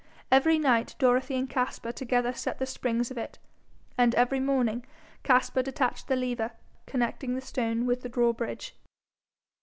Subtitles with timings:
[0.31, 3.37] Every night Dorothy and Caspar together set the springs of it,
[3.99, 4.83] and every morning
[5.21, 6.53] Caspar detached the lever
[6.87, 8.75] connecting the stone with the drawbridge.